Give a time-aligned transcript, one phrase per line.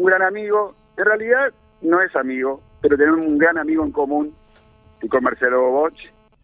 [0.00, 1.52] un gran amigo, en realidad
[1.82, 4.34] no es amigo, pero tenemos un gran amigo en común,
[5.02, 5.98] y con Marcelo Boch,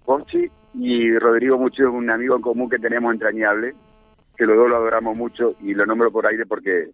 [0.04, 3.74] Bocci y Rodrigo Mucho un amigo en común que tenemos entrañable,
[4.36, 6.90] que los dos lo adoramos mucho y lo nombro por aire porque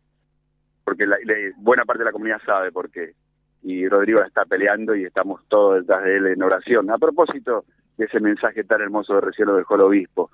[0.84, 1.16] porque la,
[1.56, 3.14] buena parte de la comunidad sabe por qué.
[3.62, 6.90] Y Rodrigo está peleando y estamos todos detrás de él en oración.
[6.90, 7.64] A propósito
[7.96, 10.30] de ese mensaje tan hermoso de recién lo dejó el obispo,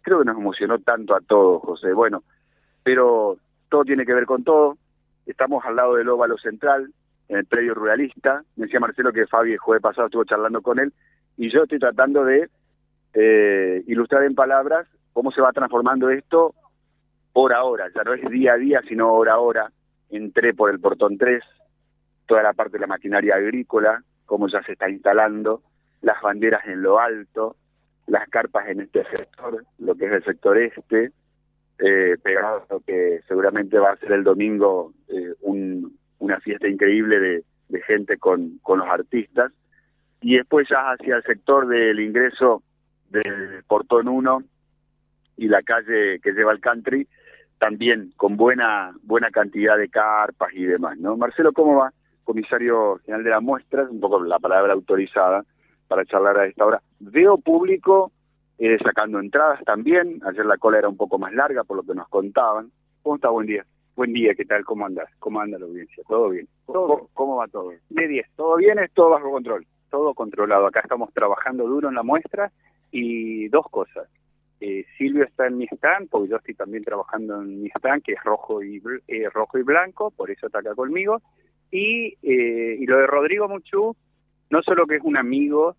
[0.00, 1.92] creo que nos emocionó tanto a todos, José.
[1.92, 2.22] Bueno,
[2.84, 3.36] pero
[3.68, 4.76] todo tiene que ver con todo.
[5.26, 6.92] Estamos al lado del óvalo central,
[7.28, 8.42] en el predio ruralista.
[8.56, 10.92] Me decía Marcelo que Fabi el jueves pasado estuvo charlando con él
[11.36, 12.48] y yo estoy tratando de
[13.14, 16.54] eh, ilustrar en palabras cómo se va transformando esto
[17.32, 17.86] hora a hora.
[17.94, 19.72] Ya no es día a día, sino hora a hora.
[20.10, 21.42] Entré por el portón 3,
[22.26, 25.62] toda la parte de la maquinaria agrícola, cómo ya se está instalando,
[26.02, 27.56] las banderas en lo alto,
[28.06, 31.12] las carpas en este sector, lo que es el sector este,
[31.84, 37.18] eh, pegado a lo que seguramente va a ser el domingo eh, una fiesta increíble
[37.18, 39.50] de, gente con, con los artistas.
[40.20, 42.62] Y después ya hacia el sector del ingreso
[43.10, 44.42] del Portón 1
[45.38, 47.08] y la calle que lleva al country,
[47.58, 51.16] también con buena buena cantidad de carpas y demás, ¿no?
[51.16, 51.92] Marcelo, ¿cómo va?
[52.22, 55.44] Comisario General de la Muestra, un poco la palabra autorizada
[55.88, 56.80] para charlar a esta hora.
[57.00, 58.12] Veo público
[58.58, 60.20] eh, sacando entradas también.
[60.24, 62.70] Ayer la cola era un poco más larga por lo que nos contaban.
[63.02, 63.28] ¿Cómo está?
[63.28, 63.64] Buen día.
[63.94, 64.64] Buen día, ¿qué tal?
[64.64, 65.08] ¿Cómo andas?
[65.18, 66.02] ¿Cómo anda la audiencia?
[66.08, 66.48] ¿Todo bien?
[66.64, 67.72] ¿Cómo, ¿Cómo va todo?
[67.90, 68.26] De 10.
[68.36, 68.78] ¿Todo bien?
[68.78, 69.66] ¿Es todo bajo control?
[69.90, 70.66] Todo controlado.
[70.66, 72.50] Acá estamos trabajando duro en la muestra
[72.90, 74.08] y dos cosas.
[74.60, 78.12] Eh, Silvio está en mi stand, porque yo estoy también trabajando en mi stand, que
[78.12, 81.20] es rojo y, eh, rojo y blanco, por eso está acá conmigo.
[81.70, 83.96] Y, eh, y lo de Rodrigo Muchu,
[84.50, 85.74] no solo que es un amigo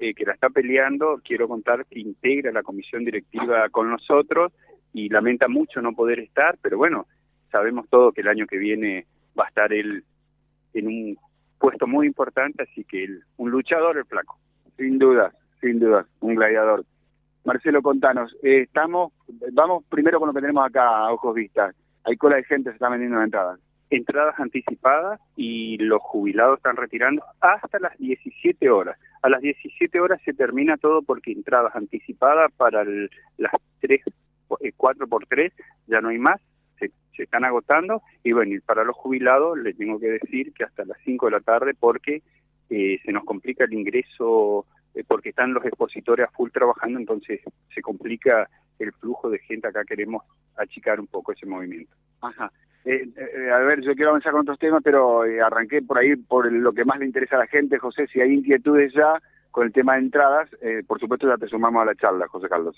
[0.00, 4.52] eh, que la está peleando, quiero contar que integra la comisión directiva con nosotros
[4.94, 7.06] y lamenta mucho no poder estar, pero bueno,
[7.52, 9.06] sabemos todo que el año que viene
[9.38, 10.02] va a estar él
[10.72, 11.18] en un
[11.58, 14.38] puesto muy importante, así que él, un luchador el flaco.
[14.76, 16.84] Sin duda, sin duda, un gladiador.
[17.44, 19.12] Marcelo, contanos, eh, estamos,
[19.52, 21.76] vamos primero con lo que tenemos acá a ojos vistas.
[22.04, 27.22] Hay cola de gente, se está vendiendo entradas entradas anticipadas y los jubilados están retirando
[27.40, 28.98] hasta las 17 horas.
[29.22, 34.00] A las 17 horas se termina todo porque entradas anticipadas para las 3,
[34.76, 35.52] 4 eh, por 3
[35.88, 36.40] ya no hay más,
[36.78, 40.84] se, están agotando y bueno, y para los jubilados les tengo que decir que hasta
[40.84, 42.22] las 5 de la tarde porque
[42.70, 44.64] eh, se nos complica el ingreso
[44.94, 47.40] eh, porque están los expositores a full trabajando, entonces
[47.74, 48.48] se complica
[48.78, 50.22] el flujo de gente acá queremos
[50.56, 51.94] achicar un poco ese movimiento.
[52.22, 52.50] Ajá.
[52.84, 56.16] Eh, eh, a ver, yo quiero avanzar con otros temas, pero eh, arranqué por ahí
[56.16, 58.06] por lo que más le interesa a la gente, José.
[58.12, 59.20] Si hay inquietudes ya
[59.50, 60.48] con el tema de entradas,
[60.86, 62.76] por supuesto ya te sumamos a la charla, José Carlos.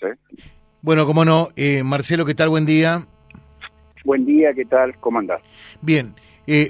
[0.81, 1.49] Bueno, cómo no.
[1.83, 2.49] Marcelo, ¿qué tal?
[2.49, 3.01] Buen día.
[4.03, 4.97] Buen día, ¿qué tal?
[4.99, 5.43] ¿Cómo andás?
[5.83, 6.15] Bien.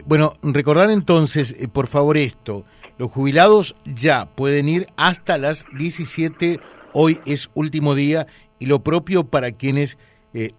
[0.06, 2.66] bueno, recordar entonces, por favor, esto.
[2.98, 6.60] Los jubilados ya pueden ir hasta las 17.
[6.92, 8.28] Hoy es último día.
[8.60, 9.98] Y lo propio para quienes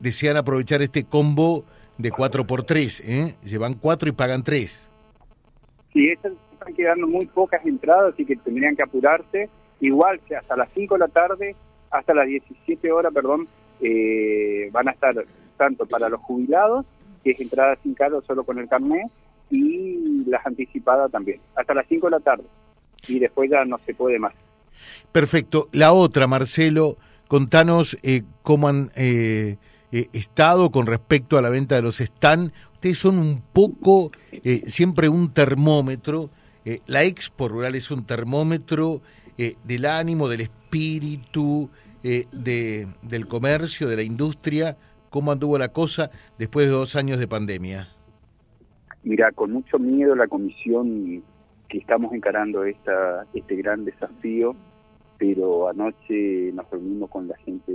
[0.00, 1.66] desean aprovechar este combo
[1.98, 3.34] de 4 por 3 ¿eh?
[3.44, 4.90] Llevan 4 y pagan 3.
[5.92, 6.36] Sí, están
[6.76, 9.48] quedando muy pocas entradas, así que tendrían que apurarse.
[9.80, 11.56] Igual que hasta las 5 de la tarde,
[11.90, 13.46] hasta las 17 horas, perdón,
[13.80, 15.14] eh, van a estar
[15.56, 16.84] tanto para los jubilados,
[17.22, 19.06] que es entrada sin cargo solo con el carnet,
[19.50, 22.44] y las anticipadas también, hasta las 5 de la tarde.
[23.06, 24.34] Y después ya no se puede más.
[25.12, 25.68] Perfecto.
[25.72, 26.96] La otra, Marcelo,
[27.28, 28.90] contanos eh, cómo han...
[28.96, 29.58] Eh,
[29.96, 32.50] eh, Estado con respecto a la venta de los stand.
[32.72, 36.30] Ustedes son un poco, eh, siempre un termómetro.
[36.64, 39.02] Eh, la Expo Rural es un termómetro
[39.36, 41.68] del ánimo, del espíritu,
[42.02, 44.76] de, del comercio, de la industria.
[45.10, 47.88] ¿Cómo anduvo la cosa después de dos años de pandemia?
[49.04, 51.22] Mira, con mucho miedo la comisión
[51.68, 54.56] que estamos encarando esta, este gran desafío,
[55.18, 57.72] pero anoche nos reunimos con la gente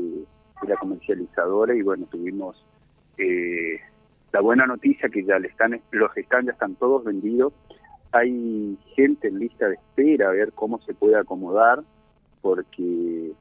[0.67, 2.63] la comercializadora y bueno, tuvimos
[3.17, 3.79] eh,
[4.31, 7.53] la buena noticia que ya le están, los están ya están todos vendidos.
[8.11, 11.83] Hay gente en lista de espera a ver cómo se puede acomodar,
[12.41, 13.31] porque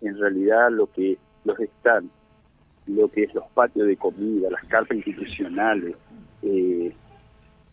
[0.00, 2.10] en realidad lo que los están,
[2.86, 5.96] lo que es los patios de comida, las cartas institucionales,
[6.42, 6.92] eh,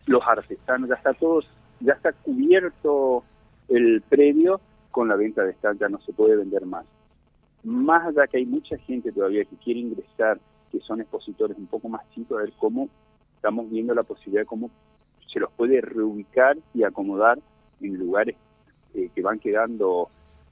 [0.06, 1.40] los artesanos, ya está todo,
[1.80, 3.24] ya está cubierto
[3.68, 4.60] el predio
[4.90, 6.84] con la venta de stand, ya no se puede vender más
[7.68, 10.40] más allá que hay mucha gente todavía que quiere ingresar,
[10.72, 12.88] que son expositores un poco más chicos, a ver cómo
[13.36, 14.70] estamos viendo la posibilidad de cómo
[15.32, 17.38] se los puede reubicar y acomodar
[17.80, 18.36] en lugares
[18.94, 20.08] eh, que van quedando,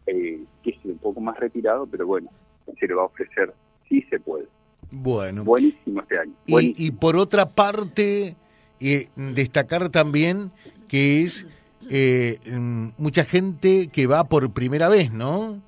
[0.07, 2.31] eh, que es un poco más retirado, pero bueno,
[2.79, 3.53] se le va a ofrecer,
[3.89, 4.47] sí se puede.
[4.91, 5.43] Bueno.
[5.43, 6.33] Buenísimo este año.
[6.47, 8.37] Y, y, por otra parte,
[8.79, 10.51] eh, destacar también
[10.89, 11.47] que es
[11.89, 15.61] eh, mm, mucha gente que va por primera vez, ¿no?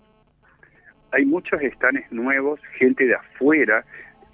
[1.13, 3.85] Hay muchos estanes nuevos, gente de afuera.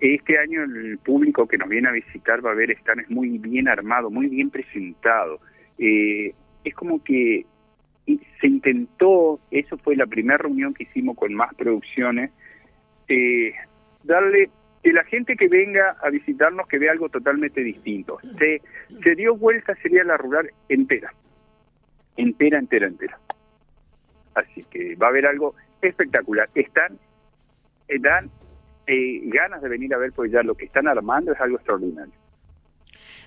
[0.00, 3.68] Este año el público que nos viene a visitar va a ver estanes muy bien
[3.68, 5.40] armados, muy bien presentados.
[5.78, 6.34] Eh,
[6.64, 7.46] es como que
[8.06, 12.30] se intentó, eso fue la primera reunión que hicimos con más producciones,
[13.08, 13.54] eh,
[14.02, 14.50] darle
[14.82, 18.18] que la gente que venga a visitarnos que vea algo totalmente distinto.
[18.38, 18.60] Se,
[19.02, 21.12] se dio vuelta, sería la rural entera,
[22.16, 23.18] entera, entera, entera.
[24.34, 25.54] Así que va a haber algo
[25.88, 26.48] espectacular.
[26.54, 26.98] Están,
[28.00, 28.30] dan
[28.86, 32.12] eh, ganas de venir a ver, pues ya lo que están armando es algo extraordinario.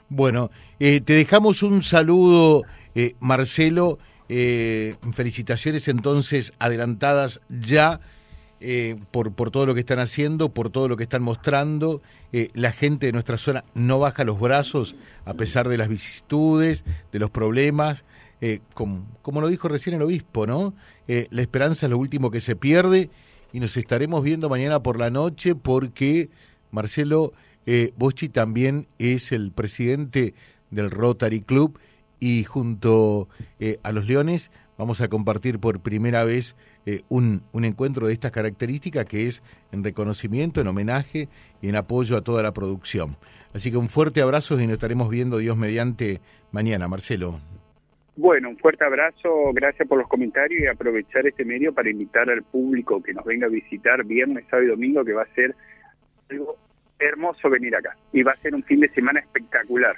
[0.09, 2.63] Bueno, eh, te dejamos un saludo,
[2.95, 3.99] eh, Marcelo.
[4.27, 8.01] felicitaciones entonces adelantadas ya
[9.11, 12.01] por, por todo lo que están haciendo, por todo lo que están mostrando.
[12.53, 14.95] la gente de nuestra zona no baja los brazos
[15.25, 18.03] a pesar de las vicisitudes, de los problemas.
[18.73, 20.73] Como, como lo dijo recién el obispo, ¿no?
[21.07, 23.09] la esperanza es lo último que se pierde
[23.53, 26.29] y nos estaremos viendo mañana por la noche porque
[26.71, 27.33] Marcelo
[27.65, 30.33] eh, Boschi también es el presidente
[30.71, 31.79] del Rotary Club
[32.19, 33.27] y junto
[33.59, 36.55] eh, a los Leones vamos a compartir por primera vez
[36.85, 41.29] eh, un, un, encuentro de estas características que es en reconocimiento, en homenaje
[41.61, 43.17] y en apoyo a toda la producción.
[43.53, 47.41] Así que un fuerte abrazo y nos estaremos viendo Dios mediante mañana, Marcelo.
[48.17, 52.41] Bueno, un fuerte abrazo, gracias por los comentarios y aprovechar este medio para invitar al
[52.41, 55.55] público que nos venga a visitar viernes, sábado y domingo, que va a ser
[56.31, 56.57] algo
[56.97, 59.97] hermoso venir acá y va a ser un fin de semana espectacular.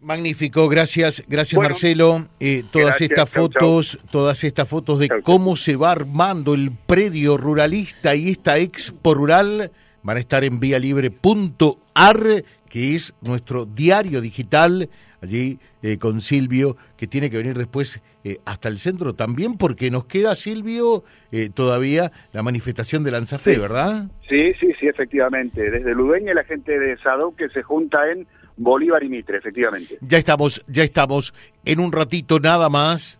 [0.00, 2.28] Magnífico, gracias, gracias Marcelo.
[2.38, 8.14] Eh, todas estas fotos, todas estas fotos de cómo se va armando el predio ruralista
[8.14, 9.72] y esta expo rural
[10.04, 14.88] van a estar en vialibre.ar, que es nuestro diario digital
[15.22, 19.90] allí eh, con Silvio, que tiene que venir después eh, hasta el centro también, porque
[19.90, 24.08] nos queda, Silvio, eh, todavía la manifestación de Lanzafé, ¿verdad?
[24.28, 25.70] Sí, sí, sí, efectivamente.
[25.70, 28.26] Desde Ludeña la gente de Sado que se junta en
[28.56, 29.98] Bolívar y Mitre, efectivamente.
[30.00, 31.34] Ya estamos, ya estamos
[31.64, 33.19] en un ratito nada más